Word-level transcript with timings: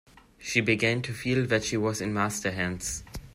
She 0.39 0.61
began 0.61 1.03
to 1.03 1.13
feel 1.13 1.45
that 1.45 1.63
she 1.63 1.77
was 1.77 2.01
in 2.01 2.11
master-hands. 2.11 3.03